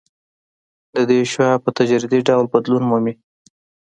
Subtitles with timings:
[0.93, 3.13] د دې شعاع په تدریجي ډول بدلون مومي